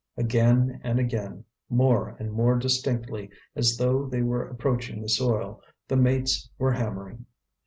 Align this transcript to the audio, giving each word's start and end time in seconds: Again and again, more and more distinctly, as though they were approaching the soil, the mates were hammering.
Again 0.17 0.81
and 0.83 0.97
again, 0.99 1.43
more 1.69 2.15
and 2.17 2.31
more 2.31 2.57
distinctly, 2.57 3.29
as 3.55 3.77
though 3.77 4.07
they 4.07 4.23
were 4.23 4.47
approaching 4.49 4.99
the 4.99 5.09
soil, 5.09 5.61
the 5.87 5.95
mates 5.95 6.49
were 6.57 6.71
hammering. 6.71 7.27